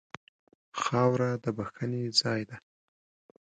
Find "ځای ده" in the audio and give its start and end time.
2.19-2.57